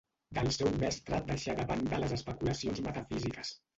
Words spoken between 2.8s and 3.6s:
metafísiques